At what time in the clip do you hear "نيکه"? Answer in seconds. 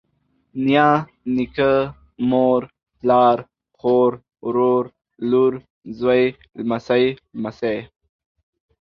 1.35-1.71